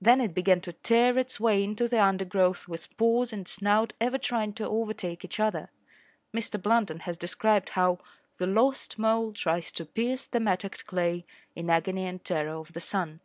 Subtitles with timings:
[0.00, 4.16] Then it began to tear its way into the undergrowth with paws and snout ever
[4.16, 5.70] trying to overtake each other.
[6.34, 7.98] Mr Blunden has described how
[8.38, 12.80] The lost mole tries to pierce the mattocked clay In agony and terror of the
[12.80, 13.20] sun.